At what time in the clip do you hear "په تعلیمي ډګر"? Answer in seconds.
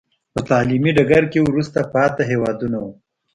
0.33-1.23